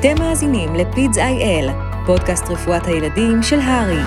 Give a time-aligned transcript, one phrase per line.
[0.00, 1.68] אתם מאזינים לפידס איי-אל,
[2.06, 4.02] פודקאסט רפואת הילדים של הרי.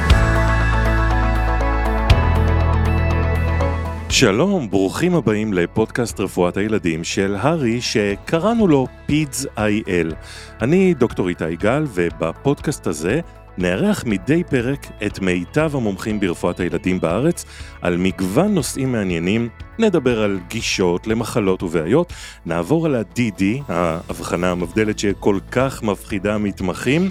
[4.10, 10.14] שלום, ברוכים הבאים לפודקאסט רפואת הילדים של הרי, שקראנו לו פידס איי-אל.
[10.62, 13.20] אני דוקטור איתי גל, ובפודקאסט הזה
[13.62, 17.46] נארח מדי פרק את מיטב המומחים ברפואת הילדים בארץ.
[17.82, 19.50] על מגוון נושאים מעניינים,
[19.80, 22.14] נדבר על גישות למחלות ובעיות,
[22.46, 27.10] נעבור על ה-DD, ההבחנה המבדלת שכל כך מפחידה מתמחים,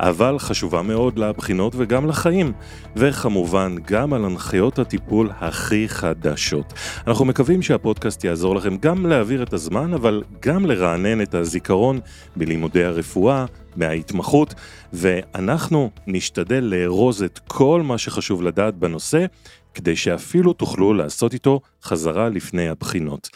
[0.00, 2.52] אבל חשובה מאוד לבחינות וגם לחיים,
[2.96, 6.72] וכמובן גם על הנחיות הטיפול הכי חדשות.
[7.06, 12.00] אנחנו מקווים שהפודקאסט יעזור לכם גם להעביר את הזמן, אבל גם לרענן את הזיכרון
[12.36, 13.44] בלימודי הרפואה,
[13.76, 14.54] מההתמחות,
[14.92, 19.26] ואנחנו נשתדל לארוז את כל מה שחשוב לדעת בנושא,
[19.74, 23.28] כדי שאפילו תוכלו לעשות איתו חזרה לפני הבחינות.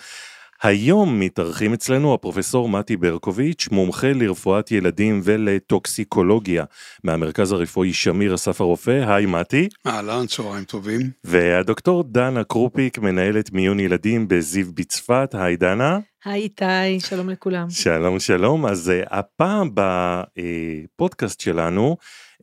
[0.63, 6.65] היום מתארחים אצלנו הפרופסור מתי ברקוביץ', מומחה לרפואת ילדים ולטוקסיקולוגיה
[7.05, 9.69] מהמרכז הרפואי שמיר אסף הרופא, היי מתי.
[9.87, 11.01] אהלן, צהריים טובים.
[11.25, 15.99] והדוקטור דנה קרופיק, מנהלת מיון ילדים בזיו בצפת, היי דנה.
[16.25, 17.71] היי איתי, שלום לכולם.
[17.71, 21.97] שלום שלום, אז uh, הפעם בפודקאסט שלנו,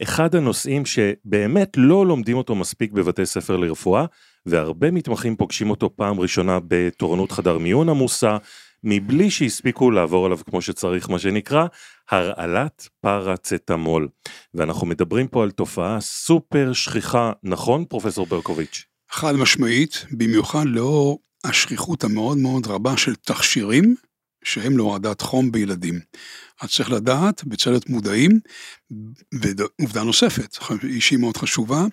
[0.03, 4.05] אחד הנושאים שבאמת לא לומדים אותו מספיק בבתי ספר לרפואה,
[4.45, 8.37] והרבה מתמחים פוגשים אותו פעם ראשונה בתורנות חדר מיון עמוסה,
[8.83, 11.65] מבלי שהספיקו לעבור עליו כמו שצריך, מה שנקרא,
[12.09, 14.07] הרעלת פרצטמול.
[14.53, 18.85] ואנחנו מדברים פה על תופעה סופר שכיחה, נכון פרופסור ברקוביץ'?
[19.11, 23.95] חד משמעית, במיוחד לאור השכיחות המאוד מאוד רבה של תכשירים
[24.43, 25.99] שהם להורדת חום בילדים.
[26.61, 28.39] אז צריך לדעת, בצד מודעים,
[29.31, 30.57] ועובדה נוספת,
[30.99, 31.85] שהיא מאוד חשובה,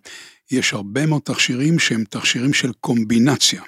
[0.51, 3.63] יש הרבה מאוד תכשירים שהם תכשירים של קומבינציה.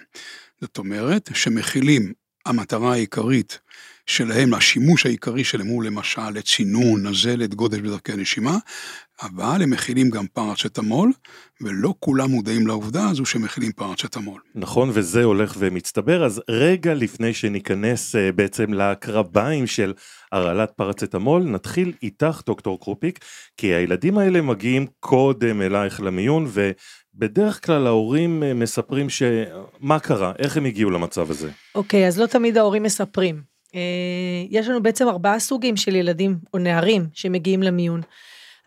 [0.61, 2.13] זאת אומרת, שמכילים,
[2.47, 3.59] המטרה העיקרית
[4.07, 8.57] שלהם, השימוש העיקרי שלהם הוא למשל לצינון, נזלת, גודש בדרכי הנשימה,
[9.23, 11.13] אבל הם מכילים גם פרצטמול,
[11.61, 14.41] ולא כולם מודעים לעובדה הזו שמכילים פרצטמול.
[14.55, 19.93] נכון, וזה הולך ומצטבר, אז רגע לפני שניכנס uh, בעצם לקרביים של
[20.33, 23.19] הרעלת פרצטמול, נתחיל איתך, דוקטור קרופיק,
[23.57, 30.57] כי הילדים האלה מגיעים קודם אלייך למיון, ובדרך כלל ההורים uh, מספרים שמה קרה, איך
[30.57, 31.51] הם הגיעו למצב הזה.
[31.75, 33.43] אוקיי, okay, אז לא תמיד ההורים מספרים.
[33.67, 33.73] Uh,
[34.51, 38.01] יש לנו בעצם ארבעה סוגים של ילדים או נערים שמגיעים למיון.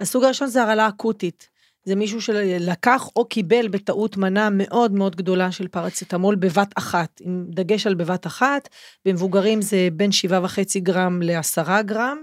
[0.01, 1.47] הסוג הראשון זה הרעלה אקוטית.
[1.85, 7.45] זה מישהו שלקח או קיבל בטעות מנה מאוד מאוד גדולה של פרצטמול בבת אחת, עם
[7.49, 8.69] דגש על בבת אחת,
[9.05, 12.17] במבוגרים זה בין 7.5 גרם ל-10 גרם,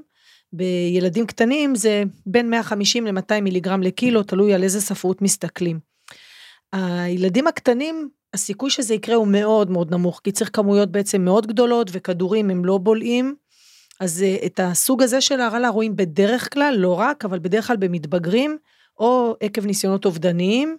[0.52, 5.80] בילדים קטנים זה בין 150 ל-200 מיליגרם לקילו, תלוי על איזה ספרות מסתכלים.
[6.72, 11.88] הילדים הקטנים, הסיכוי שזה יקרה הוא מאוד מאוד נמוך, כי צריך כמויות בעצם מאוד גדולות
[11.92, 13.34] וכדורים הם לא בולעים.
[14.00, 17.76] אז אה, את הסוג הזה של הרעלה רואים בדרך כלל, לא רק, אבל בדרך כלל
[17.76, 18.58] במתבגרים,
[18.98, 20.76] או עקב ניסיונות אובדניים,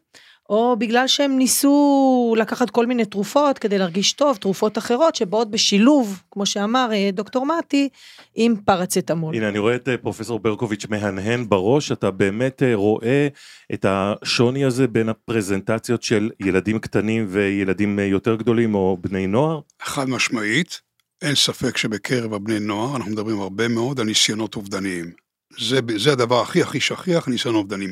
[0.49, 6.21] או בגלל שהם ניסו לקחת כל מיני תרופות כדי להרגיש טוב, תרופות אחרות שבאות בשילוב,
[6.31, 7.89] כמו שאמר אה, דוקטור מתי,
[8.35, 9.35] עם פרצטמול.
[9.35, 13.27] הנה, אני רואה את אה, פרופסור ברקוביץ' מהנהן בראש, אתה באמת רואה
[13.73, 19.59] את השוני הזה בין הפרזנטציות של ילדים קטנים וילדים יותר גדולים או בני נוער?
[19.81, 20.88] חד משמעית.
[21.21, 25.11] אין ספק שבקרב הבני נוער אנחנו מדברים הרבה מאוד על ניסיונות אובדניים.
[25.59, 27.91] זה, זה הדבר הכי הכי שכיח, ניסיון אובדנים.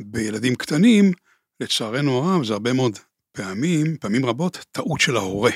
[0.00, 1.12] בילדים קטנים,
[1.60, 2.98] לצערנו הרב, זה הרבה מאוד
[3.32, 5.50] פעמים, פעמים רבות, טעות של ההורה.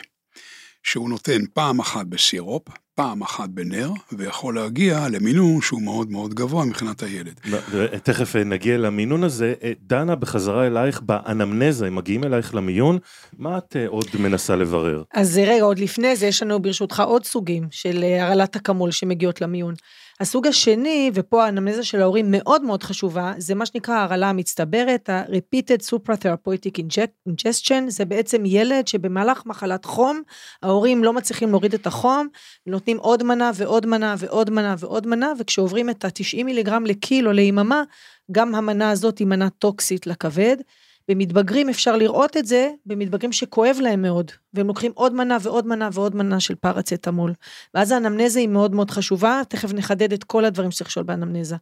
[0.83, 2.63] שהוא נותן פעם אחת בסירופ,
[2.95, 7.41] פעם אחת בנר, ויכול להגיע למינון שהוא מאוד מאוד גבוה מבחינת הילד.
[8.03, 9.55] תכף נגיע למינון הזה.
[9.81, 12.99] דנה, בחזרה אלייך, באנמנזה, הם מגיעים אלייך למיון,
[13.39, 15.03] מה את אה, עוד מנסה לברר?
[15.15, 19.41] אז רגע, עוד לפני זה, יש לנו ברשותך עוד סוגים של אה, הרעלת אקמול שמגיעות
[19.41, 19.75] למיון.
[20.21, 25.83] הסוג השני, ופה האנמנזה של ההורים מאוד מאוד חשובה, זה מה שנקרא הרעלה המצטברת, ה-repeated
[25.95, 26.83] supratherapeutic
[27.29, 30.23] ingestion, זה בעצם ילד שבמהלך מחלת חום,
[30.63, 32.29] ההורים לא מצליחים להוריד את החום,
[32.67, 37.83] נותנים עוד מנה ועוד מנה ועוד מנה ועוד מנה, וכשעוברים את ה-90 מיליגרם לקילו ליממה,
[38.33, 40.57] גם המנה הזאת היא מנה טוקסית לכבד.
[41.11, 45.89] במתבגרים אפשר לראות את זה, במתבגרים שכואב להם מאוד, והם לוקחים עוד מנה ועוד מנה
[45.93, 47.33] ועוד מנה של פרצטמול.
[47.75, 51.57] ואז האנמנזה היא מאוד מאוד חשובה, תכף נחדד את כל הדברים שצריך לשאול באנמנזה.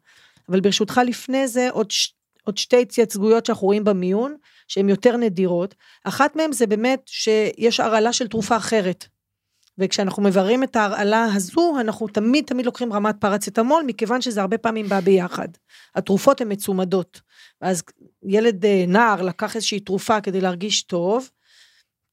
[0.48, 2.12] אבל ברשותך לפני זה, עוד, ש...
[2.44, 4.36] עוד שתי התייצגויות שאנחנו רואים במיון,
[4.68, 5.74] שהן יותר נדירות.
[6.04, 9.06] אחת מהן זה באמת שיש הרעלה של תרופה אחרת.
[9.78, 14.88] וכשאנחנו מבררים את ההרעלה הזו, אנחנו תמיד תמיד לוקחים רמת פרצטמול, מכיוון שזה הרבה פעמים
[14.88, 15.48] בא ביחד.
[15.94, 17.20] התרופות הן מצומדות.
[17.62, 17.82] ואז
[18.28, 21.30] ילד אה, נער לקח איזושהי תרופה כדי להרגיש טוב,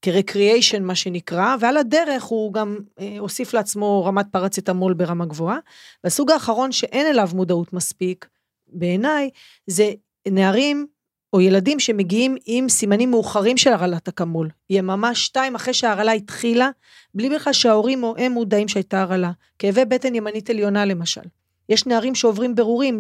[0.01, 5.57] כרקריאיישן מה שנקרא, ועל הדרך הוא גם אה, הוסיף לעצמו רמת פרצטמול ברמה גבוהה.
[6.03, 8.27] והסוג האחרון שאין אליו מודעות מספיק,
[8.67, 9.29] בעיניי,
[9.67, 9.91] זה
[10.27, 10.87] נערים
[11.33, 14.49] או ילדים שמגיעים עם סימנים מאוחרים של הרעלת אקמול.
[14.69, 16.69] יממה שתיים אחרי שההרעלה התחילה,
[17.13, 19.31] בלי בכלל שההורים או הם מודעים שהייתה הרעלה.
[19.59, 21.21] כאבי בטן ימנית עליונה למשל.
[21.69, 22.99] יש נערים שעוברים ברורים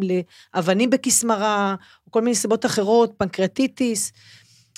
[0.55, 1.75] לאבנים בכסמרה,
[2.07, 4.11] או כל מיני סיבות אחרות, פנקרטיטיס,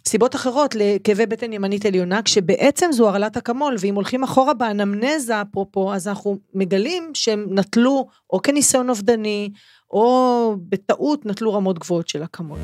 [0.07, 5.93] סיבות אחרות לכאבי בטן ימנית עליונה, כשבעצם זו הרעלת אקמול, ואם הולכים אחורה באנמנזה, אפרופו,
[5.93, 9.49] אז אנחנו מגלים שהם נטלו או כניסיון אובדני,
[9.91, 12.59] או בטעות נטלו רמות גבוהות של אקמול.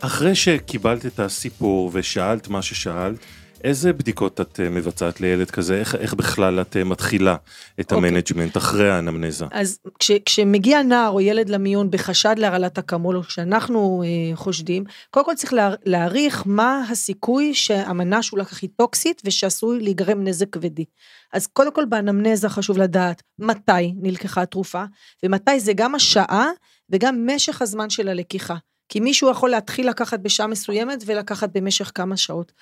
[0.00, 3.18] אחרי שקיבלת את הסיפור ושאלת מה ששאלת,
[3.64, 5.78] איזה בדיקות את אה, מבצעת לילד כזה?
[5.78, 7.36] איך, איך בכלל את אה, מתחילה
[7.80, 8.08] את אוקיי.
[8.08, 9.44] ה management אחרי האנמנזה?
[9.52, 15.26] אז כש, כשמגיע נער או ילד למיון בחשד להרעלת אקמול, או כשאנחנו אה, חושדים, קודם
[15.26, 20.84] כל צריך לה, להעריך מה הסיכוי שהמנה שהוא לקח היא טוקסית ושעשוי להיגרם נזק כבדי.
[21.32, 24.84] אז קודם כל באנמנזה חשוב לדעת מתי נלקחה התרופה,
[25.24, 26.48] ומתי זה גם השעה
[26.90, 28.56] וגם משך הזמן של הלקיחה.
[28.90, 32.52] כי מישהו יכול להתחיל לקחת בשעה מסוימת ולקחת במשך כמה שעות.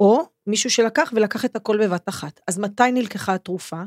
[0.00, 2.40] או מישהו שלקח ולקח את הכל בבת אחת.
[2.48, 3.82] אז מתי נלקחה התרופה?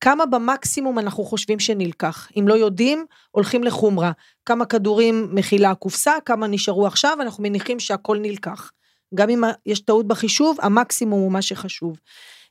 [0.00, 2.28] כמה במקסימום אנחנו חושבים שנלקח?
[2.38, 4.12] אם לא יודעים, הולכים לחומרה.
[4.46, 8.70] כמה כדורים מכילה הקופסה, כמה נשארו עכשיו, אנחנו מניחים שהכל נלקח.
[9.14, 11.98] גם אם יש טעות בחישוב, המקסימום הוא מה שחשוב.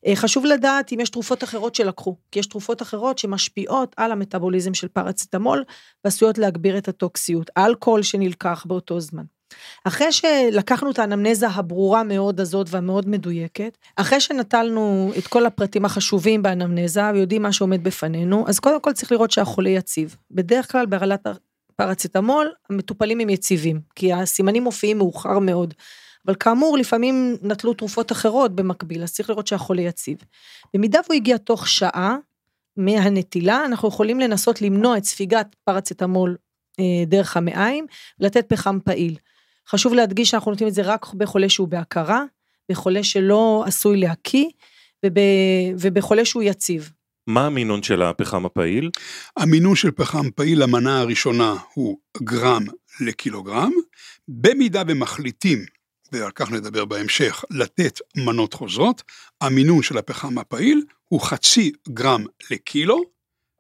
[0.06, 4.74] אה, חשוב לדעת אם יש תרופות אחרות שלקחו, כי יש תרופות אחרות שמשפיעות על המטאבוליזם
[4.74, 5.64] של פרצטמול
[6.06, 9.24] ועשויות להגביר את הטוקסיות, אלכוהול שנלקח באותו זמן.
[9.84, 16.42] אחרי שלקחנו את האנמנזה הברורה מאוד הזאת והמאוד מדויקת, אחרי שנטלנו את כל הפרטים החשובים
[16.42, 20.16] באנמנזה ויודעים מה שעומד בפנינו, אז קודם כל צריך לראות שהחולה יציב.
[20.32, 21.28] בדרך כלל בהרעלת
[21.76, 25.74] פרצטמול המטופלים הם יציבים, כי הסימנים מופיעים מאוחר מאוד.
[26.26, 30.18] אבל כאמור, לפעמים נטלו תרופות אחרות במקביל, אז צריך לראות שהחולה יציב.
[30.74, 32.18] במידה והוא הגיע תוך שעה
[32.78, 36.38] מהנטילה, אנחנו יכולים לנסות למנוע את ספיגת פרצטמול
[36.80, 37.86] אה, דרך המעיים,
[38.20, 39.16] לתת פחם פעיל.
[39.70, 42.24] חשוב להדגיש שאנחנו נותנים את זה רק בחולה שהוא בהכרה,
[42.72, 44.46] בחולה שלא עשוי להקיא,
[45.06, 45.14] וב,
[45.80, 46.92] ובחולה שהוא יציב.
[47.28, 48.90] מה המינון של הפחם הפעיל?
[49.38, 52.64] המינון של פחם פעיל למנה הראשונה הוא גרם
[53.00, 53.72] לקילוגרם,
[54.28, 55.66] במידה ומחליטים,
[56.12, 59.02] ועל כך נדבר בהמשך, לתת מנות חוזרות,
[59.42, 63.13] המינון של הפחם הפעיל הוא חצי גרם לקילו,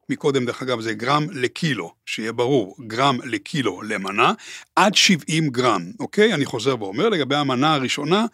[0.09, 4.33] מקודם דרך אגב זה גרם לקילו, שיהיה ברור, גרם לקילו למנה,
[4.75, 6.33] עד 70 גרם, אוקיי?
[6.33, 8.25] אני חוזר ואומר, לגבי המנה הראשונה,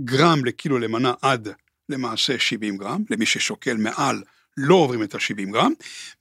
[0.00, 1.48] גרם לקילו למנה עד
[1.88, 4.22] למעשה 70 גרם, למי ששוקל מעל
[4.56, 5.72] לא עוברים את ה-70 גרם.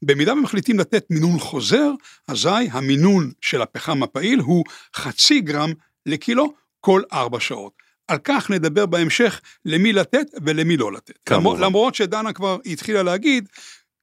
[0.02, 1.92] במידה ומחליטים לתת מינון חוזר,
[2.28, 4.64] אזי המינון של הפחם הפעיל הוא
[4.96, 5.74] חצי גרם
[6.06, 7.84] לקילו כל ארבע שעות.
[8.08, 11.20] על כך נדבר בהמשך למי לתת ולמי לא לתת.
[11.26, 11.62] כמובן.
[11.62, 13.48] למרות שדנה כבר התחילה להגיד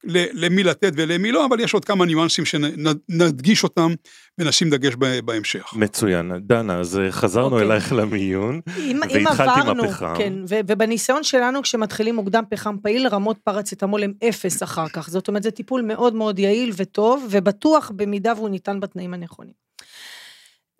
[0.03, 3.93] למי לתת ולמי לא, אבל יש עוד כמה ניואנסים שנדגיש אותם
[4.37, 4.93] ונשים דגש
[5.25, 5.73] בהמשך.
[5.73, 6.31] מצוין.
[6.39, 7.67] דנה, אז אה, חזרנו אוקיי.
[7.67, 10.13] אלייך למיון, אם, אם והתחלת עם הפחם.
[10.17, 15.27] כן, ו- ובניסיון שלנו כשמתחילים מוקדם פחם פעיל, רמות פרצטמול הם אפס אחר כך, זאת
[15.27, 19.61] אומרת זה טיפול מאוד מאוד יעיל וטוב, ובטוח במידה והוא ניתן בתנאים הנכונים.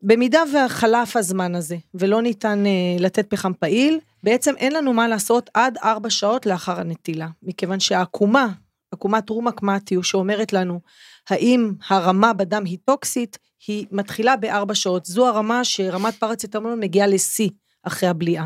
[0.04, 5.50] במידה והחלף הזמן הזה, ולא ניתן uh, לתת פחם פעיל, בעצם אין לנו מה לעשות
[5.54, 8.48] עד ארבע שעות לאחר הנטילה, מכיוון שהעקומה,
[8.92, 10.80] עקומת רומק מתיו, שאומרת לנו
[11.30, 15.06] האם הרמה בדם היא טוקסית, היא מתחילה בארבע שעות.
[15.06, 17.50] זו הרמה שרמת פרצטמול מגיעה לשיא
[17.84, 18.46] אחרי הבליעה.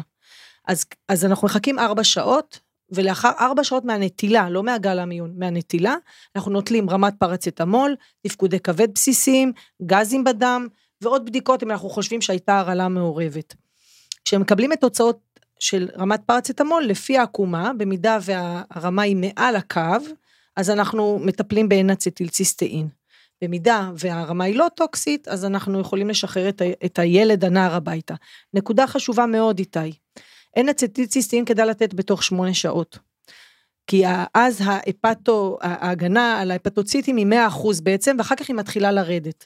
[0.67, 2.59] אז, אז אנחנו מחכים ארבע שעות,
[2.91, 5.95] ולאחר ארבע שעות מהנטילה, לא מהגל המיון, מהנטילה,
[6.35, 9.51] אנחנו נוטלים רמת פרצטמול, תפקודי כבד בסיסיים,
[9.85, 10.67] גזים בדם,
[11.01, 13.55] ועוד בדיקות אם אנחנו חושבים שהייתה הרעלה מעורבת.
[14.25, 15.19] כשמקבלים את תוצאות
[15.59, 19.97] של רמת פרצטמול, לפי העקומה, במידה והרמה היא מעל הקו,
[20.55, 22.87] אז אנחנו מטפלים בעין אצטילציסטאין.
[23.43, 28.15] במידה והרמה היא לא טוקסית, אז אנחנו יכולים לשחרר את, ה, את הילד הנער הביתה.
[28.53, 29.93] נקודה חשובה מאוד, איתי.
[30.55, 32.99] אין אצטילציסטאין כדאי לתת בתוך שמונה שעות.
[33.87, 39.45] כי אז ההפטו, ההגנה על ההפטוציטים היא 100% בעצם, ואחר כך היא מתחילה לרדת.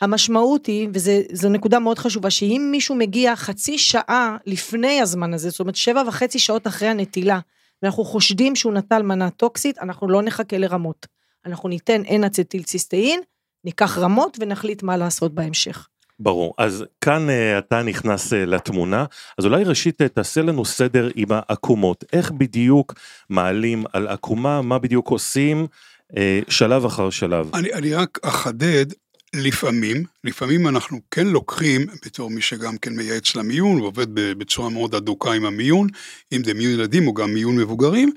[0.00, 5.60] המשמעות היא, וזו נקודה מאוד חשובה, שאם מישהו מגיע חצי שעה לפני הזמן הזה, זאת
[5.60, 7.38] אומרת שבע וחצי שעות אחרי הנטילה,
[7.82, 11.06] ואנחנו חושדים שהוא נטל מנה טוקסית, אנחנו לא נחכה לרמות.
[11.46, 13.20] אנחנו ניתן אין אצטילציסטאין,
[13.64, 15.88] ניקח רמות ונחליט מה לעשות בהמשך.
[16.20, 16.54] ברור.
[16.58, 19.04] אז כאן uh, אתה נכנס uh, לתמונה,
[19.38, 22.04] אז אולי ראשית uh, תעשה לנו סדר עם העקומות.
[22.12, 22.94] איך בדיוק
[23.30, 25.66] מעלים על עקומה, מה בדיוק עושים,
[26.12, 26.16] uh,
[26.48, 27.50] שלב אחר שלב.
[27.54, 28.86] אני, אני רק אחדד,
[29.34, 35.32] לפעמים, לפעמים אנחנו כן לוקחים, בתור מי שגם כן מייעץ למיון ועובד בצורה מאוד אדוקה
[35.32, 35.88] עם המיון,
[36.32, 38.12] אם זה מיון ילדים או גם מיון מבוגרים,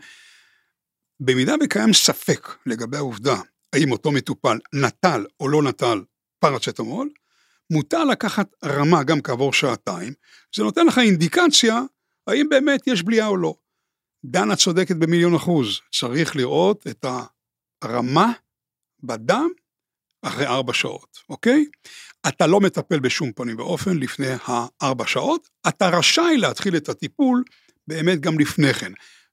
[1.20, 3.36] במידה וקיים ספק לגבי העובדה
[3.74, 6.04] האם אותו מטופל נטל או לא נטל
[6.40, 7.10] פרצטמול,
[7.70, 10.14] מותר לקחת רמה גם כעבור שעתיים,
[10.56, 11.82] זה נותן לך אינדיקציה
[12.28, 13.56] האם באמת יש בליעה או לא.
[14.26, 17.06] דנה צודקת במיליון אחוז, צריך לראות את
[17.82, 18.32] הרמה
[19.04, 19.50] בדם
[20.22, 21.66] אחרי ארבע שעות, אוקיי?
[22.28, 27.44] אתה לא מטפל בשום פנים ואופן לפני הארבע שעות, אתה רשאי להתחיל את הטיפול
[27.88, 28.92] באמת גם לפני כן.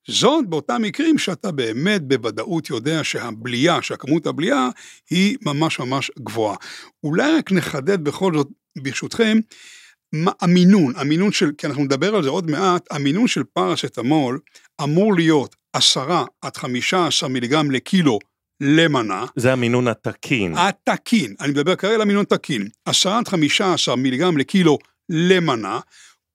[0.08, 4.68] זאת באותם מקרים שאתה באמת בוודאות יודע שהבליעה, שהכמות הבליעה
[5.10, 6.56] היא ממש ממש גבוהה.
[7.04, 9.38] אולי רק נחדד בכל זאת, ברשותכם,
[10.12, 14.38] מה המינון, המינון של, כי אנחנו נדבר על זה עוד מעט, המינון של פרסטמול
[14.82, 18.18] אמור להיות 10 עד 15 מיליגרם לקילו
[18.60, 19.24] למנה.
[19.36, 20.54] זה המינון התקין.
[20.56, 22.68] התקין, אני מדבר כרגע על המינון תקין.
[22.84, 25.80] 10 עד 15 מיליגרם לקילו למנה,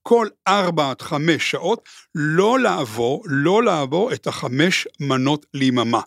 [0.02, 6.02] כל 4 עד 5 שעות, לא לעבור, לא לעבור את החמש מנות ליממה.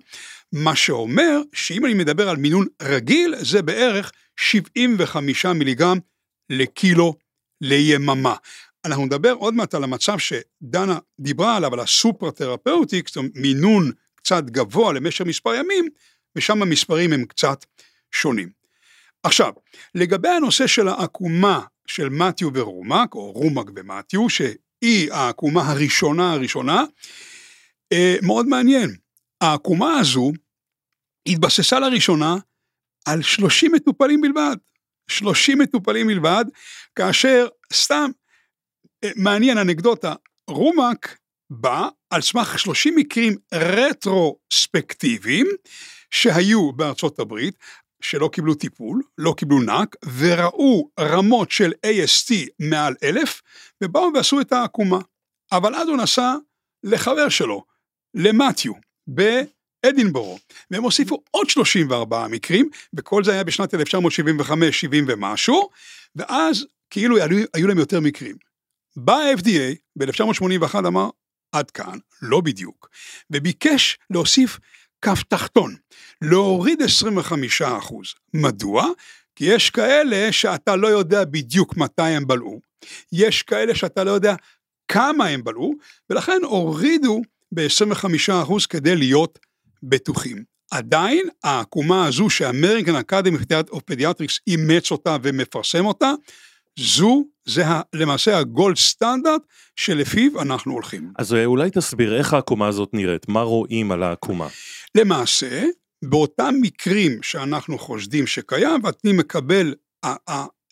[0.53, 5.99] מה שאומר שאם אני מדבר על מינון רגיל, זה בערך 75 מיליגרם
[6.51, 7.15] לקילו
[7.61, 8.35] ליממה.
[8.85, 13.91] אנחנו נדבר עוד מעט על המצב שדנה דיברה עליו, על הסופר תרפאוטיק, זאת אומרת מינון
[14.26, 15.88] קצת גבוה למשך מספר ימים,
[16.37, 17.64] ושם המספרים הם קצת
[18.12, 18.49] שונים.
[19.23, 19.52] עכשיו,
[19.95, 26.85] לגבי הנושא של העקומה של מתיו ורומק, או רומק ומתיו, שהיא העקומה הראשונה הראשונה,
[27.92, 28.97] אה, מאוד מעניין.
[29.40, 30.33] העקומה הזו
[31.26, 32.37] התבססה לראשונה
[33.04, 34.56] על 30 מטופלים בלבד.
[35.09, 36.45] 30 מטופלים בלבד,
[36.97, 38.11] כאשר סתם,
[39.04, 40.14] אה, מעניין אנקדוטה,
[40.50, 41.16] רומק
[41.50, 45.47] בא על סמך 30 מקרים רטרוספקטיביים
[46.11, 47.55] שהיו בארצות הברית,
[48.00, 53.43] שלא קיבלו טיפול, לא קיבלו נק, וראו רמות של AST מעל אלף,
[53.83, 54.99] ובאו ועשו את העקומה.
[55.53, 56.35] אבל אז הוא נסע
[56.85, 57.65] לחבר שלו,
[58.15, 58.73] למתיו,
[59.07, 60.38] באדינבורו,
[60.71, 63.79] והם הוסיפו עוד 34 מקרים, וכל זה היה בשנת 1975-70
[65.07, 65.69] ומשהו,
[66.17, 68.37] ואז כאילו היו, היו להם יותר מקרים.
[68.97, 71.11] בא ה-FDA ב-1981 אמר,
[71.53, 72.88] עד כאן, לא בדיוק,
[73.31, 74.59] וביקש להוסיף
[75.05, 75.75] קו תחתון,
[76.23, 78.07] להוריד 25 אחוז.
[78.35, 78.87] מדוע?
[79.37, 82.61] כי יש כאלה שאתה לא יודע בדיוק מתי הם בלעו,
[83.12, 84.35] יש כאלה שאתה לא יודע
[84.88, 85.75] כמה הם בלעו,
[86.11, 87.23] ולכן הורידו
[87.53, 88.07] ב-25
[88.43, 89.38] אחוז כדי להיות
[89.83, 90.45] בטוחים.
[90.71, 93.38] עדיין העקומה הזו ש American Academy
[93.85, 96.12] Pediatrics אימץ אותה ומפרסם אותה,
[96.78, 99.42] זו, זה למעשה הגולד סטנדרט
[99.76, 101.12] שלפיו אנחנו הולכים.
[101.18, 104.49] אז אולי תסביר איך העקומה הזאת נראית, מה רואים על העקומה?
[104.95, 105.64] למעשה,
[106.04, 109.75] באותם מקרים שאנחנו חושדים שקיים, ואני מקבל,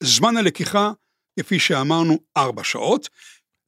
[0.02, 0.92] זמן הלקיחה,
[1.40, 3.08] כפי שאמרנו, ארבע שעות.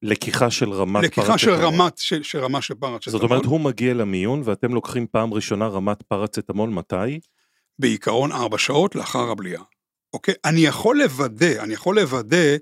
[0.02, 3.12] לקיחה של רמת לקיחה של רמת, של, של רמה של פרצטמול.
[3.12, 7.20] זאת אומרת, הוא מגיע למיון ואתם לוקחים פעם ראשונה רמת פרצטמול, מתי?
[7.78, 9.62] בעיקרון ארבע שעות לאחר הבליעה.
[10.16, 10.34] אוקיי?
[10.44, 12.56] אני יכול לוודא, אני יכול לוודא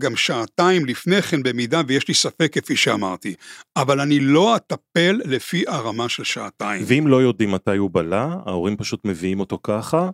[0.00, 3.34] גם שעתיים לפני כן במידה ויש לי ספק כפי שאמרתי,
[3.76, 6.84] אבל אני לא אטפל לפי הרמה של שעתיים.
[6.86, 10.10] ואם לא יודעים מתי הוא בלע, ההורים פשוט מביאים אותו ככה?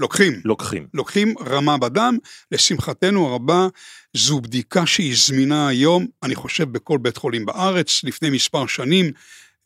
[0.00, 0.40] לוקחים.
[0.44, 0.86] לוקחים.
[0.94, 2.16] לוקחים רמה בדם,
[2.52, 3.68] לשמחתנו הרבה,
[4.16, 9.12] זו בדיקה שהיא זמינה היום, אני חושב בכל בית חולים בארץ, לפני מספר שנים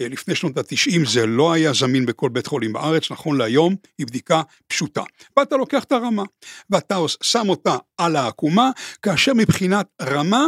[0.08, 4.42] לפני שנות ה-90 זה לא היה זמין בכל בית חולים בארץ, נכון להיום היא בדיקה
[4.66, 5.02] פשוטה.
[5.36, 6.22] ואתה לוקח את הרמה,
[6.70, 8.70] ואתה שם אותה על העקומה,
[9.02, 10.46] כאשר מבחינת רמה,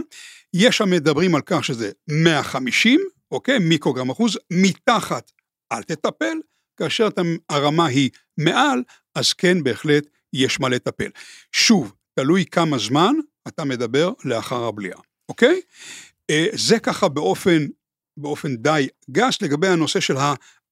[0.54, 5.32] יש המדברים על כך שזה 150, אוקיי, מיקרוגרם אחוז, מתחת
[5.72, 6.38] אל תטפל,
[6.76, 8.82] כאשר אתה, הרמה היא מעל,
[9.14, 11.08] אז כן בהחלט יש מה לטפל.
[11.52, 13.14] שוב, תלוי כמה זמן
[13.48, 15.60] אתה מדבר לאחר הבליעה, אוקיי?
[16.30, 17.66] אה, זה ככה באופן
[18.16, 20.16] באופן די גס לגבי הנושא של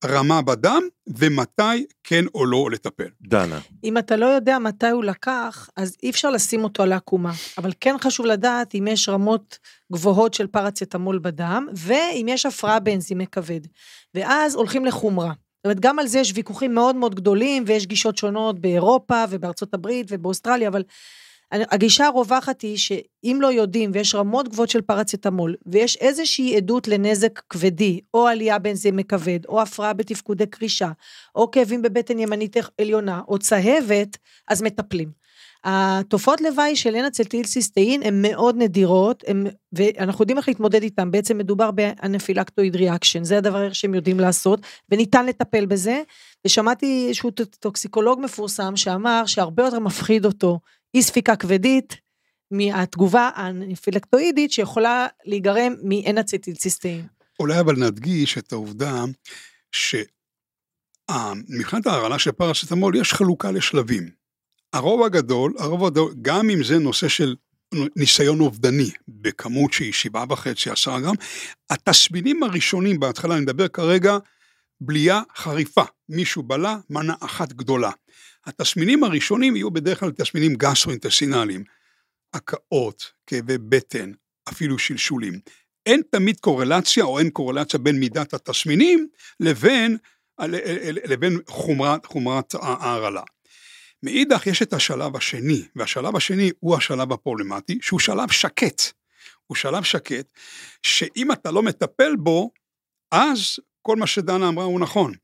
[0.02, 3.08] הרמה בדם ומתי כן או לא לטפל.
[3.22, 3.58] דנה.
[3.84, 7.32] אם אתה לא יודע מתי הוא לקח, אז אי אפשר לשים אותו על העקומה.
[7.58, 9.58] אבל כן חשוב לדעת אם יש רמות
[9.92, 13.60] גבוהות של פרצטמול בדם, ואם יש הפרעה באנזימי כבד.
[14.14, 15.32] ואז הולכים לחומרה.
[15.62, 19.74] זאת אומרת, גם על זה יש ויכוחים מאוד מאוד גדולים, ויש גישות שונות באירופה ובארצות
[19.74, 20.82] הברית ובאוסטרליה, אבל
[21.52, 27.38] הגישה הרווחת היא שאם לא יודעים ויש רמות גבוהות של פרצטמול ויש איזושהי עדות לנזק
[27.38, 30.90] כבדי או עלייה באנזימי כבד או הפרעה בתפקודי קרישה
[31.34, 34.16] או כאבים בבטן ימנית עליונה או צהבת
[34.48, 35.22] אז מטפלים.
[35.64, 41.38] התופעות לוואי של N-אצטיל ציסטאין הן מאוד נדירות, הם, ואנחנו יודעים איך להתמודד איתן, בעצם
[41.38, 46.02] מדובר ב anaphylactoid reaction, זה הדבר שהם יודעים לעשות, וניתן לטפל בזה,
[46.46, 47.30] ושמעתי איזשהו
[47.60, 50.58] טוקסיקולוג מפורסם שאמר שהרבה יותר מפחיד אותו
[50.94, 51.96] אי ספיקה כבדית,
[52.50, 57.06] מהתגובה האנפילקטואידית שיכולה להיגרם מ-N-אצטיל ציסטאין.
[57.40, 59.04] אולי אבל נדגיש את העובדה
[59.72, 64.10] שמבחינת ההרעלה של פרצטמול יש חלוקה לשלבים.
[64.72, 67.36] הרוב הגדול, הרוב הגדול, גם אם זה נושא של
[67.96, 71.14] ניסיון אובדני בכמות שהיא שבעה וחצי, עשרה גרם,
[71.70, 74.18] התסמינים הראשונים בהתחלה, אני מדבר כרגע,
[74.80, 77.90] בלייה חריפה, מישהו בלע, מנה אחת גדולה.
[78.46, 81.64] התסמינים הראשונים יהיו בדרך כלל תסמינים גסטרואינטסטינליים,
[82.34, 84.12] הקאות, כאבי בטן,
[84.48, 85.40] אפילו שלשולים.
[85.86, 89.08] אין תמיד קורלציה או אין קורלציה בין מידת התסמינים
[89.40, 89.96] לבין,
[91.08, 93.22] לבין חומרת, חומרת ההרעלה.
[94.02, 98.82] מאידך יש את השלב השני, והשלב השני הוא השלב הפרובלמטי, שהוא שלב שקט.
[99.46, 100.26] הוא שלב שקט,
[100.82, 102.50] שאם אתה לא מטפל בו,
[103.10, 105.14] אז כל מה שדנה אמרה הוא נכון.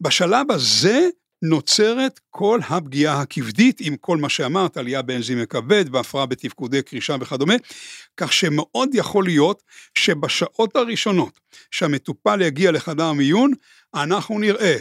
[0.00, 1.08] בשלב הזה
[1.42, 7.54] נוצרת כל הפגיעה הכבדית עם כל מה שאמרת, עלייה באנזים הכבד והפרעה בתפקודי קרישה וכדומה,
[8.16, 9.62] כך שמאוד יכול להיות
[9.94, 11.40] שבשעות הראשונות
[11.70, 13.52] שהמטופל יגיע לחדר המיון,
[13.94, 14.76] אנחנו נראה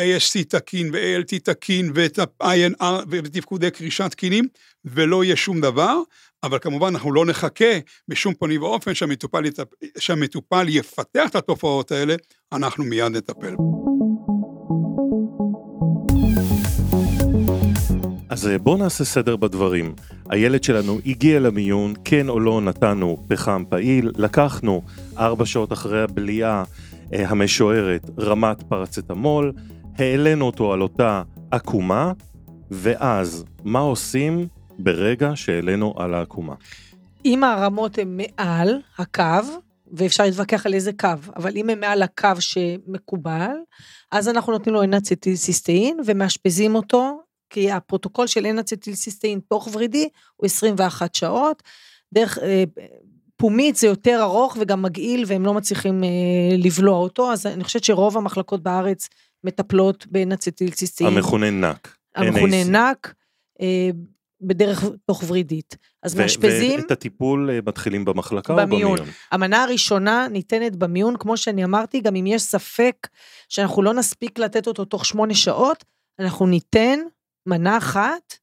[0.00, 4.44] AST תקין ו-ALT תקין ואת ה-INR ותפקודי קרישה תקינים,
[4.84, 5.98] ולא יהיה שום דבר,
[6.42, 9.68] אבל כמובן אנחנו לא נחכה בשום פנים ואופן שהמטופל, יטפ...
[9.98, 12.14] שהמטופל יפתח את התופעות האלה,
[12.52, 13.54] אנחנו מיד נטפל.
[18.34, 19.94] אז אה, בואו נעשה סדר בדברים.
[20.30, 24.82] הילד שלנו הגיע למיון, כן או לא נתנו פחם פעיל, לקחנו
[25.18, 26.64] ארבע שעות אחרי הבליעה
[27.12, 29.52] אה, המשוערת רמת פרצטמול,
[29.98, 32.12] העלינו אותו על אותה עקומה,
[32.70, 34.46] ואז מה עושים
[34.78, 36.54] ברגע שהעלינו על העקומה?
[37.24, 39.46] אם הרמות הן מעל הקו,
[39.92, 43.56] ואפשר להתווכח על איזה קו, אבל אם הם מעל הקו שמקובל,
[44.12, 44.82] אז אנחנו נותנים לו
[45.34, 48.46] סיסטאין ומאשפזים אותו, כי הפרוטוקול של
[48.94, 51.62] סיסטאין תוך ורידי הוא 21 שעות.
[52.14, 52.64] דרך אה,
[53.36, 56.08] פומית זה יותר ארוך וגם מגעיל והם לא מצליחים אה,
[56.58, 59.08] לבלוע אותו, אז אני חושבת שרוב המחלקות בארץ
[59.44, 60.06] מטפלות
[60.74, 61.16] סיסטאין.
[61.16, 61.96] המכונה NAC.
[62.16, 63.14] המכונה NAC.
[63.60, 63.90] אה,
[64.40, 65.76] בדרך תוך ורידית.
[66.02, 66.80] אז מאשפזים...
[66.80, 68.90] ואת הטיפול אה, מתחילים במחלקה במיון.
[68.90, 69.08] או במיון?
[69.32, 73.08] המנה הראשונה ניתנת במיון, כמו שאני אמרתי, גם אם יש ספק
[73.48, 75.84] שאנחנו לא נספיק לתת אותו תוך שמונה שעות,
[76.18, 76.98] אנחנו ניתן
[77.46, 78.34] מנה אחת,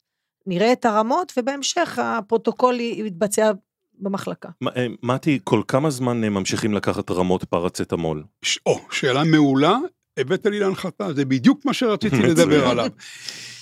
[0.46, 3.52] נראה את הרמות, ובהמשך הפרוטוקול יתבצע
[4.00, 4.50] במחלקה.
[4.78, 8.24] אה, מתי, כל כמה זמן ממשיכים לקחת רמות פרצטמול?
[8.66, 9.78] או, שאלה מעולה,
[10.18, 12.92] הבאת לי להנחתה, זה בדיוק מה שרציתי לדבר עליו.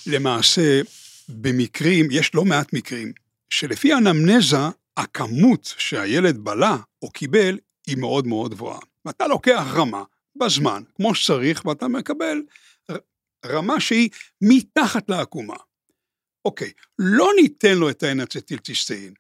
[0.08, 0.82] למעשה,
[1.30, 3.12] במקרים, יש לא מעט מקרים,
[3.50, 4.58] שלפי אנמנזה,
[4.98, 8.80] הכמות שהילד בלע או קיבל היא מאוד מאוד גבוהה.
[9.06, 10.04] ואתה לוקח רמה
[10.36, 12.42] בזמן, כמו שצריך, ואתה מקבל
[13.46, 14.10] רמה שהיא
[14.42, 15.56] מתחת לעקומה.
[16.46, 19.14] אוקיי, לא ניתן לו את האנצטילטיסטאין,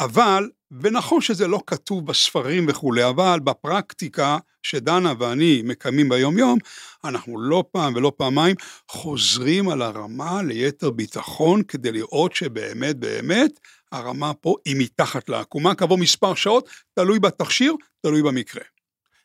[0.00, 6.58] אבל, ונכון שזה לא כתוב בספרים וכולי, אבל בפרקטיקה שדנה ואני מקיימים ביום יום,
[7.04, 8.56] אנחנו לא פעם ולא פעמיים
[8.88, 13.60] חוזרים על הרמה ליתר ביטחון כדי לראות שבאמת באמת
[13.92, 18.62] הרמה פה היא מתחת לעקומה כעבור מספר שעות, תלוי בתכשיר, תלוי במקרה.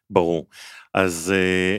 [0.09, 0.47] ברור.
[0.93, 1.77] אז אה,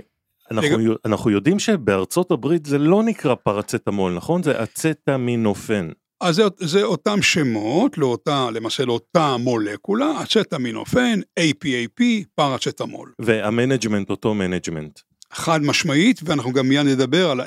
[0.51, 0.97] אנחנו, לג...
[1.05, 4.43] אנחנו יודעים שבארצות הברית זה לא נקרא פרצטמול, נכון?
[4.43, 5.89] זה אצטמינופן.
[6.21, 12.03] אז זה, זה אותם שמות, לאותה, למעשה לאותה מולקולה, אצטמינופן, APAP,
[12.35, 13.13] פרצטמול.
[13.19, 15.01] וה management אותו management.
[15.33, 17.41] חד משמעית, ואנחנו גם מיד נדבר על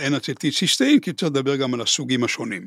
[0.51, 2.65] סיסטאין, כי צריך לדבר גם על הסוגים השונים.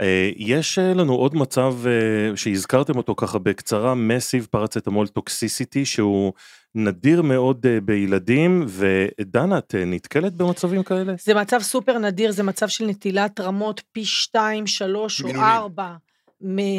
[0.00, 6.32] אה, יש אה, לנו עוד מצב אה, שהזכרתם אותו ככה בקצרה, massive paracetamol toxicity, שהוא
[6.74, 11.14] נדיר מאוד בילדים, ודנה, את נתקלת במצבים כאלה?
[11.24, 15.94] זה מצב סופר נדיר, זה מצב של נטילת רמות פי 2, 3 או 4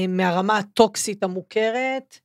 [0.09, 2.19] מהרמה הטוקסית המוכרת.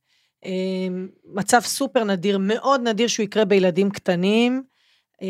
[1.33, 4.63] מצב סופר נדיר, מאוד נדיר שהוא יקרה בילדים קטנים.
[5.21, 5.27] אה,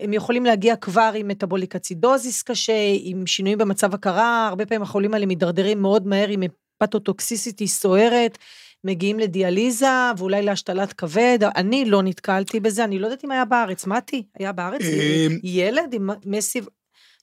[0.00, 2.72] הם יכולים להגיע כבר עם מטאבוליק אצידוזיס קשה,
[3.02, 6.42] עם שינויים במצב הכרה, הרבה פעמים החולים האלה מידרדרים מאוד מהר עם
[6.78, 8.38] פתוטוקסיסיטי סוערת,
[8.84, 9.86] מגיעים לדיאליזה
[10.18, 14.22] ואולי להשתלת כבד, אני לא נתקלתי בזה, אני לא יודעת אם היה בארץ, מתי?
[14.38, 14.80] היה בארץ?
[14.82, 16.68] אה, ילד עם מסיב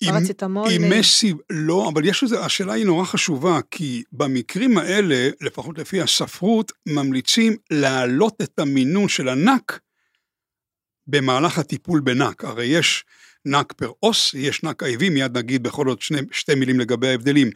[0.05, 0.69] פרצטמול?
[0.71, 6.01] עם מסיב לא, אבל יש לזה, השאלה היא נורא חשובה, כי במקרים האלה, לפחות לפי
[6.01, 9.79] הספרות, ממליצים להעלות את המינון של הנק
[11.07, 13.05] במהלך הטיפול בנק, הרי יש
[13.45, 17.49] נק פר אוס, יש נק IV, מיד נגיד בכל זאת שני, שתי מילים לגבי ההבדלים.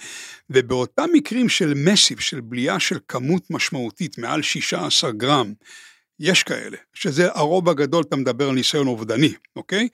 [0.49, 5.53] ובאותם מקרים של מסיב, של בליעה של כמות משמעותית, מעל 16 גרם,
[6.19, 9.87] יש כאלה, שזה הרוב הגדול, אתה מדבר על ניסיון אובדני, אוקיי?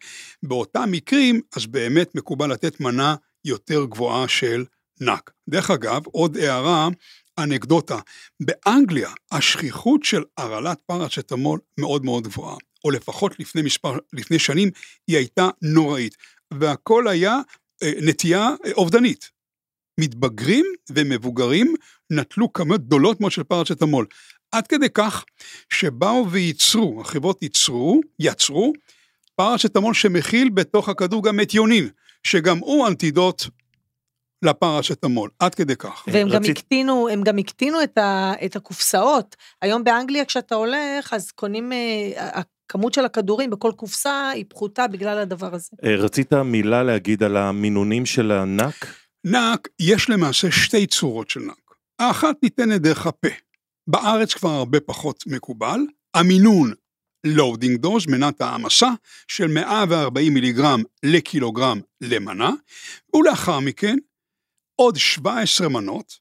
[0.44, 4.66] באותם מקרים, אז באמת מקובל לתת מנה יותר גבוהה של
[5.02, 5.32] נק.
[5.50, 6.88] דרך אגב, עוד הערה,
[7.40, 8.00] אנקדוטה,
[8.40, 14.70] באנגליה השכיחות של הרעלת פרצטמול מאוד מאוד גבוהה, או לפחות לפני מספר, לפני שנים
[15.08, 16.18] היא הייתה נוראית,
[16.54, 17.38] והכל היה
[17.84, 19.30] אה, נטייה אה, אובדנית.
[20.00, 21.76] מתבגרים ומבוגרים
[22.10, 24.06] נטלו כמות גדולות מאוד של פרצטמול.
[24.52, 25.26] עד כדי כך
[25.70, 28.74] שבאו וייצרו, החברות ייצרו, יצרו,
[29.36, 31.90] פרצטמול שמכיל בתוך הכדור גם מתיונין,
[32.24, 33.44] שגם הוא אנטידוט
[34.42, 36.04] לפרצטמול, עד כדי כך.
[36.08, 39.36] והם גם רצית- הקטינו, הם גם הקטינו את, ה, את הקופסאות.
[39.62, 45.18] היום באנגליה כשאתה הולך, אז קונים, אה, הכמות של הכדורים בכל קופסה היא פחותה בגלל
[45.18, 45.70] הדבר הזה.
[45.84, 48.86] אה, רצית מילה להגיד על המינונים של הנק?
[49.24, 51.76] נק, יש למעשה שתי צורות של נק.
[52.00, 53.28] האחת ניתנת דרך הפה.
[53.88, 55.80] בארץ כבר הרבה פחות מקובל.
[56.14, 56.74] המינון
[57.24, 58.90] loading dose, מנת העמסה,
[59.28, 62.52] של 140 מיליגרם לקילוגרם למנה,
[63.16, 63.98] ולאחר מכן
[64.76, 66.14] עוד 17 מנות,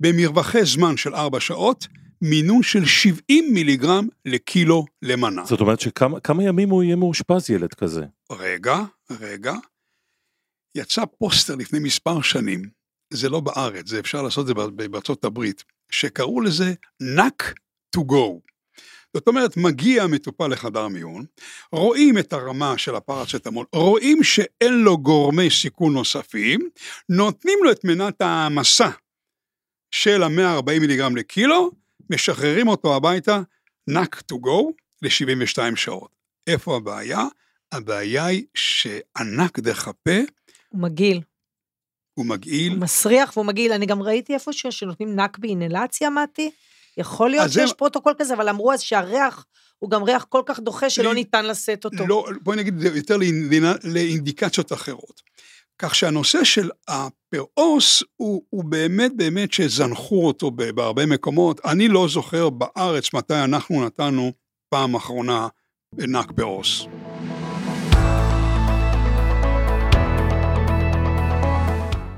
[0.00, 1.86] במרווחי זמן של 4 שעות,
[2.22, 5.44] מינון של 70 מיליגרם לקילו למנה.
[5.44, 8.04] זאת אומרת שכמה כמה ימים הוא יהיה מאושפז ילד כזה?
[8.32, 8.78] רגע,
[9.20, 9.54] רגע.
[10.74, 12.62] יצא פוסטר לפני מספר שנים,
[13.12, 17.42] זה לא בארץ, זה אפשר לעשות את זה בארצות הברית, שקראו לזה נק
[17.96, 18.48] to go.
[19.14, 21.24] זאת אומרת, מגיע המטופל לחדר מיון,
[21.72, 26.68] רואים את הרמה של הפרצטמול, רואים שאין לו גורמי סיכון נוספים,
[27.08, 28.90] נותנים לו את מנת העמסה
[29.90, 31.70] של ה-140 מיליגרם לקילו,
[32.10, 33.40] משחררים אותו הביתה,
[33.88, 36.10] נק to go, ל-72 שעות.
[36.46, 37.24] איפה הבעיה?
[37.72, 40.18] הבעיה היא שענק דרך הפה
[40.68, 41.20] הוא מגעיל,
[42.14, 42.72] הוא מגעיל.
[42.72, 43.72] הוא מסריח והוא מגעיל.
[43.72, 46.50] אני גם ראיתי איפשהו שנותנים NAC באינהלציה, מתי.
[46.96, 49.46] יכול להיות שיש פרוטוקול כזה, אבל אמרו אז שהריח
[49.78, 52.06] הוא גם ריח כל כך דוחה שלא לי- ניתן לשאת אותו.
[52.06, 55.22] לא, בואי נגיד יותר לאינד- לאינדיקציות אחרות.
[55.78, 61.60] כך שהנושא של ה per os הוא, הוא באמת באמת שזנחו אותו בהרבה מקומות.
[61.64, 64.32] אני לא זוכר בארץ מתי אנחנו נתנו
[64.70, 65.48] פעם אחרונה
[65.98, 66.86] נק פראוס.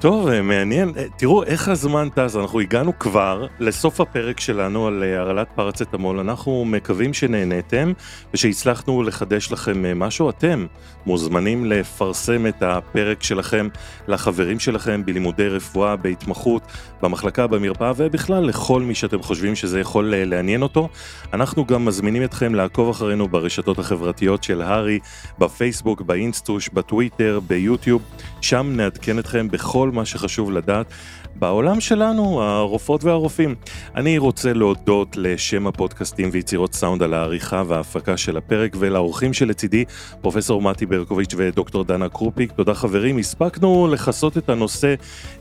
[0.00, 0.92] טוב, אה, מעניין.
[0.96, 6.18] אה, תראו איך הזמן טס, אנחנו הגענו כבר לסוף הפרק שלנו על אה, הרעלת פרצטמול.
[6.18, 7.92] אנחנו מקווים שנהניתם
[8.34, 10.30] ושהצלחנו לחדש לכם משהו.
[10.30, 10.66] אתם
[11.06, 13.68] מוזמנים לפרסם את הפרק שלכם
[14.08, 16.62] לחברים שלכם בלימודי רפואה, בהתמחות,
[17.02, 20.88] במחלקה, במרפאה ובכלל לכל מי שאתם חושבים שזה יכול לעניין אותו.
[21.32, 24.98] אנחנו גם מזמינים אתכם לעקוב אחרינו ברשתות החברתיות של הארי,
[25.38, 28.02] בפייסבוק, באינסטוש, בטוויטר, ביוטיוב.
[28.40, 30.86] שם נעדכן אתכם בכל מה שחשוב לדעת
[31.34, 33.54] בעולם שלנו, הרופאות והרופאים.
[33.96, 39.84] אני רוצה להודות לשם הפודקאסטים ויצירות סאונד על העריכה וההפקה של הפרק ולאורחים שלצידי,
[40.20, 42.52] פרופסור מתי ברקוביץ' ודוקטור דנה קרופיק.
[42.52, 44.94] תודה חברים, הספקנו לכסות את הנושא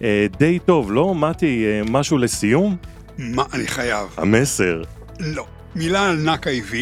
[0.04, 1.16] אה, די טוב, לא?
[1.16, 2.76] מתי, אה, משהו לסיום?
[3.18, 4.08] מה אני חייב?
[4.18, 4.82] המסר.
[5.20, 5.46] לא.
[5.76, 6.76] מילה על נק IV.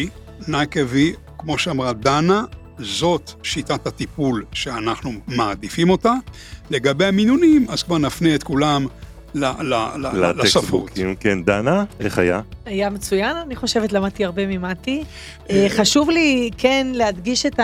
[0.48, 2.44] נק IV, כמו שאמרה דנה,
[2.78, 6.12] זאת שיטת הטיפול שאנחנו מעדיפים אותה.
[6.70, 8.86] לגבי המינונים, אז כבר נפנה את כולם
[9.34, 10.36] לספרות.
[10.36, 12.40] לטקסטבוקים, כן, דנה, איך היה?
[12.66, 15.04] היה מצוין, אני חושבת, למדתי הרבה ממתי.
[15.50, 17.60] אה, חשוב לי כן להדגיש את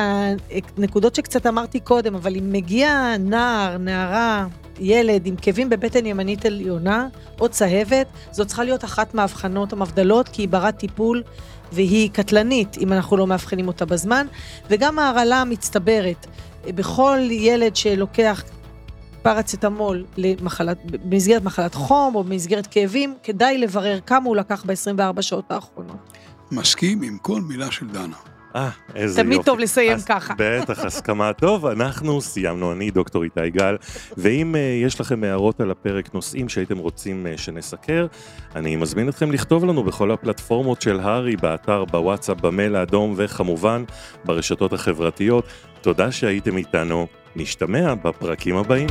[0.76, 4.46] הנקודות שקצת אמרתי קודם, אבל אם מגיע נער, נערה,
[4.80, 7.08] ילד עם כאבים בבטן ימנית עליונה
[7.40, 11.22] או צהבת, זו צריכה להיות אחת מהאבחנות המבדלות, כי היא ברת טיפול
[11.72, 14.26] והיא קטלנית אם אנחנו לא מאבחנים אותה בזמן,
[14.70, 16.26] וגם ההרעלה המצטברת.
[16.66, 18.42] אה, בכל ילד שלוקח
[19.24, 25.50] פרצטמול למחלת, במסגרת מחלת חום או במסגרת כאבים, כדאי לברר כמה הוא לקח ב-24 שעות
[25.50, 25.96] האחרונות.
[26.52, 28.16] מסכים עם כל מילה של דנה.
[28.56, 29.30] אה, איזה יופי.
[29.30, 30.34] תמיד טוב לסיים אז ככה.
[30.38, 31.66] בטח, הסכמה טוב.
[31.66, 33.76] אנחנו סיימנו, אני דוקטור איתי גל,
[34.16, 38.06] ואם uh, יש לכם הערות על הפרק, נושאים שהייתם רוצים uh, שנסקר,
[38.56, 43.84] אני מזמין אתכם לכתוב לנו בכל הפלטפורמות של הארי, באתר, בוואטסאפ, במייל האדום, וכמובן
[44.24, 45.44] ברשתות החברתיות.
[45.84, 48.88] תודה שהייתם איתנו, נשתמע בפרקים הבאים.